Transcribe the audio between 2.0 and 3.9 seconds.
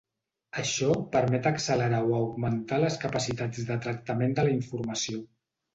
o augmentar les capacitats de